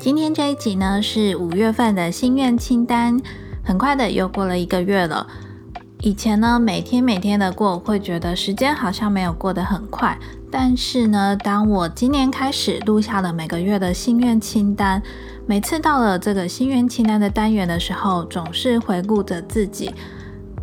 [0.00, 3.20] 今天这一集呢是五月份的心愿清单，
[3.62, 5.26] 很快的又过了一个月了。
[6.00, 10.18] 以前呢每天每天的过，会觉得时间好像没有过得很快。
[10.50, 15.02] 但是呢，当我今年开始录下了每个月的心愿清单，
[15.44, 19.94] 每次到了这个心愿清单的单元的时候，总是回顾着自己，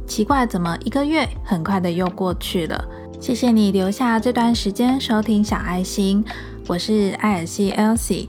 [0.07, 2.83] 奇怪怎么一个月很快的又过去了。
[3.19, 6.25] 谢谢你留下这段时间收听小爱心，
[6.65, 8.27] 我是艾尔西 Elsie。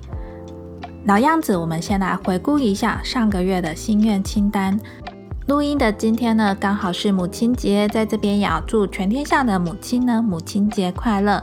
[1.08, 4.78] 老样子，我们先来回顾一下上个月的心愿清单。
[5.46, 11.42] 录音的今天呢，刚好是母亲节，在这边也要祝全天下的母亲呢母亲节快乐。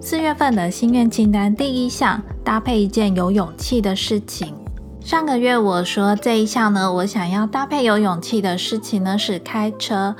[0.00, 4.52] 四月份的心愿清单第一项，搭配一件有勇气的事情。
[5.00, 10.16] 上个月我说这一项呢，我想要搭配有勇气的事情呢是开车。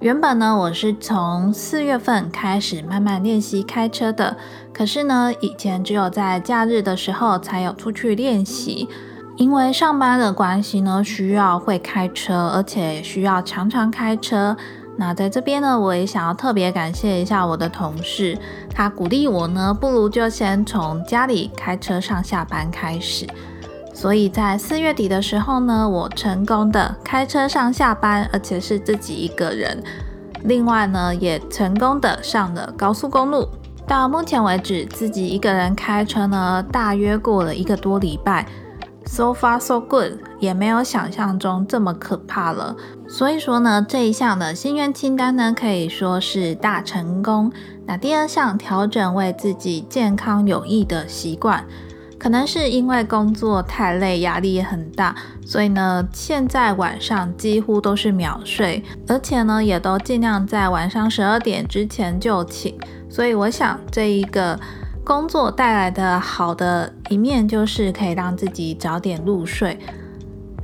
[0.00, 4.36] 原本呢，我是从四月份开始慢慢练习开车的。
[4.70, 8.90] 可是呢，以前只有在假日的时候才有出去练习，
[9.38, 14.54] 因为上班的关系呢，需要会开车，而且需要常常开车。
[14.98, 18.38] 那在这边呢，我也想要特别感谢一下我的同事，
[18.74, 23.26] 他鼓励我呢，不如就先从家里开车上下班开始。
[23.96, 29.82] 所以在四月底的时候呢，我成功的开车上下班，而且是自己一个人。
[30.44, 33.48] 另外呢，也成功的上了高速公路。
[33.88, 38.46] 到目前为止，自己一个人开车呢，大约过了一个多礼拜
[39.06, 42.76] ，so far so good，也没有想象中这么可怕了。
[43.08, 47.50] 所以说呢，这一项的心愿清单呢，可以说是大成功。
[47.86, 51.64] 那第二项，调整为自己健康有益的习惯，
[52.18, 55.14] 可能是因为工作太累，压力也很大，
[55.44, 62.74] 所以呢，现在晚上几乎都是秒睡，而且呢，也都尽量在晚上十二点之前就寝。
[63.08, 64.58] 所以我想，这一个
[65.04, 69.78] 工作带来的好的一面，就是可以让自己早点入睡。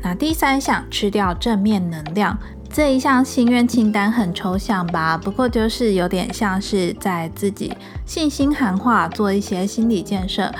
[0.02, 2.36] 那第三项，吃掉正面能量，
[2.68, 5.16] 这一项心愿清单很抽象吧？
[5.16, 7.72] 不过就是有点像是在自己
[8.04, 10.52] 信心喊话，做一些心理建设，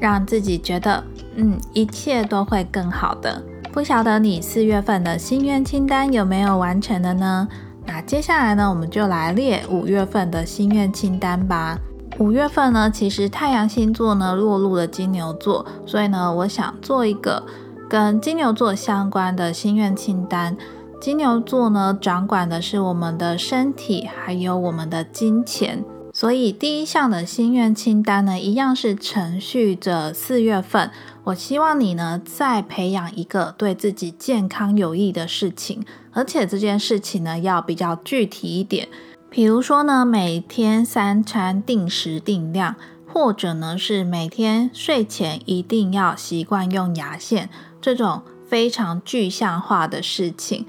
[0.00, 1.04] 让自己觉得，
[1.36, 3.40] 嗯，一切都会更好的。
[3.70, 7.46] 不晓得你四月份的心愿清单有没有完成的呢？
[7.86, 11.78] 那接下来呢，我们就来列五月份的心愿清单吧。
[12.18, 17.42] 五月份呢，其实太阳星座呢落入了金牛座，所以呢，我想做一个
[17.88, 20.56] 跟金牛座相关的心愿清单。
[21.00, 25.82] 金牛座呢，掌管的是我们的身体，还有我们的金钱。
[26.20, 30.90] 所以第一项的心愿清单呢，一样是承续着四月份。
[31.24, 35.82] 我希望你呢，再培养一个对自己健康有益的事情，
[36.12, 38.86] 而且这件事情呢，要比较具体一点。
[39.30, 42.76] 比如说呢，每天三餐定时定量，
[43.06, 47.48] 或者呢是每天睡前一定要习惯用牙线，
[47.80, 50.66] 这种非常具象化的事情，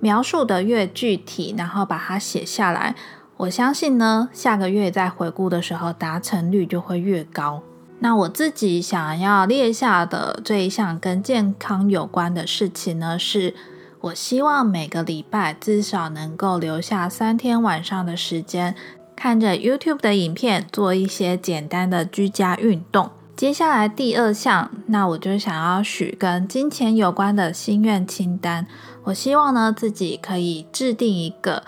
[0.00, 2.96] 描述的越具体，然后把它写下来。
[3.40, 7.62] 我相信呢，下个月在回顾的时候，达成率就会越高。
[8.00, 13.54] 那我自己想要列下的这一项跟健康有关的事情呢，是
[14.02, 18.74] 我希望每个礼拜至少能够留下三天晚上的时间，
[19.16, 23.08] 看着 YouTube 的影片，做一些简单的居家运动。
[23.34, 28.66] 接下来第二项，那我就想要许跟金钱有关的心愿清单。
[29.04, 31.62] 我希望呢，自己可以制定一个。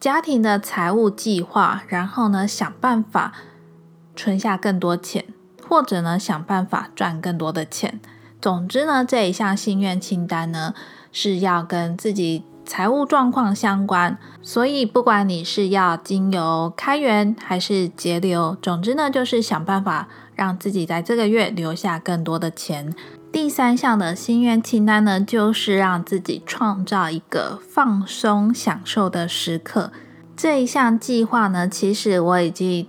[0.00, 3.32] 家庭的财务计划，然后呢，想办法
[4.14, 5.24] 存下更多钱，
[5.68, 7.98] 或者呢，想办法赚更多的钱。
[8.40, 10.72] 总之呢，这一项心愿清单呢，
[11.10, 14.16] 是要跟自己财务状况相关。
[14.40, 22.94] 所以，不管你是要经由开源还是节流，总之呢，就是想办法让自己在这个月留下更多的钱。
[23.30, 29.92] 第三项的心愿清单呢，就是让自己创造一个放松享受的时刻。
[30.36, 32.88] 这一项计划呢，其实我已经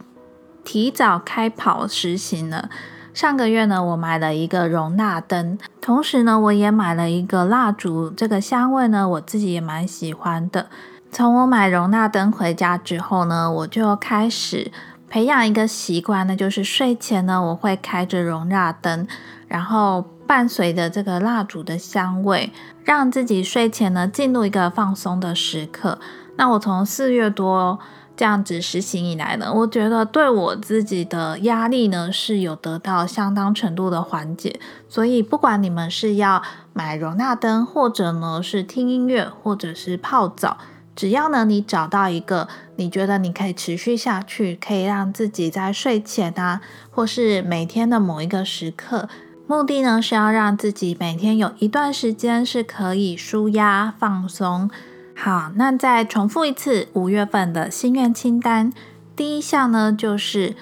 [0.63, 2.69] 提早开跑实行了。
[3.13, 8.09] 上个月呢，我买了一个容纳灯，同时呢，我也买了一个蜡烛。
[8.09, 10.68] 这个香味呢，我自己也蛮喜欢的。
[11.12, 14.71] 从我买容纳灯回家之后呢，我就开始
[15.09, 19.06] 培养一个习惯，那就是睡前呢，我会开着容纳灯，
[19.47, 20.06] 然后。
[20.29, 22.51] 伴随着这个蜡烛的香味，
[22.83, 25.97] 让自己睡前呢进入一个放松的时刻。
[26.35, 27.79] 那我从四月多
[28.15, 34.59] 这样子实行以来呢，我觉得对我自己的压力呢是有得到相当程度的缓解。
[34.87, 36.43] 所以不管你们是要
[36.73, 40.59] 买容纳灯，或者呢是听音乐，或者是泡澡，
[40.95, 46.61] 只要呢你找到一个你觉得你可以持续下去，可以让自己在睡前啊，
[46.91, 49.09] 或是每天的某一个时刻。
[49.49, 54.69] 目的呢是要让自己每天有一段时间是可以舒压放松。
[55.15, 58.71] 好，那再重复一次五月份的心愿清单。
[59.15, 60.55] 第一项呢，就是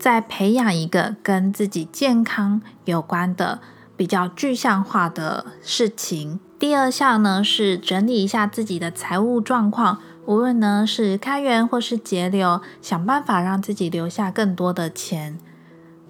[0.00, 3.60] 在培养一个跟自己健康有关的
[3.96, 6.40] 比较具象化的事情。
[6.58, 15.38] 第二项呢，是整理一下自己的财务状况，无论呢是开源或是节流，想办法让自己留下更多的钱。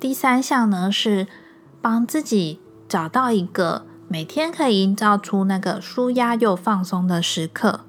[0.01, 1.27] 第三项呢是。
[1.85, 7.81] 帮自己找到一个每天可以营造出那个舒压又放松的时刻。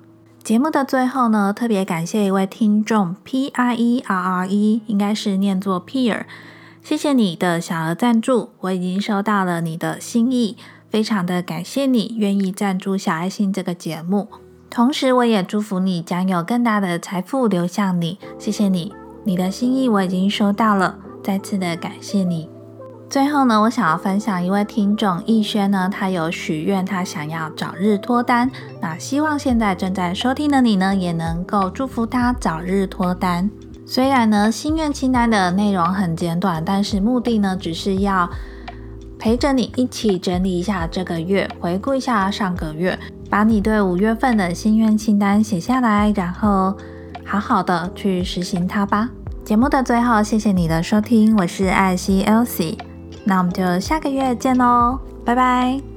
[0.44, 6.26] 节目的最后呢，特别感谢一位听众 P I E R R E，应该是念作 Peer，
[6.84, 10.58] 谢谢你的小额赞助，我已经收到了你的心意，
[10.90, 14.28] 非常的感谢你愿意赞助小爱心这个节目。
[14.70, 18.20] 同时，我也祝福你将有更大的财富流向你。
[18.38, 18.94] 谢谢你，
[19.24, 22.55] 你的心意我已经收到了，再次的感谢你。
[23.10, 28.50] 最后呢，我想要分享一位听众逸轩呢，他有许愿，他想要早日脱单。
[28.82, 33.50] 那希望现在正在收听的你呢，也能够祝福他早日脱单。
[33.86, 38.30] 虽然呢，心愿清单的内容很简短，但是目的呢，只是要
[39.18, 42.98] 陪着你一起整理一下这个月，回顾一下上个月，
[43.30, 46.76] 把你对五月份的心愿清单写下来，然后
[47.24, 49.10] 好好的去实行它吧。
[49.46, 52.95] 节目的最后，谢谢你的收听，我是艾希 Elsie。
[53.26, 55.95] 那我们就下个月见喽，拜拜。